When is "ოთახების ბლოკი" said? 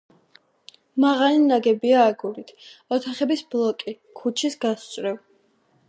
2.97-3.95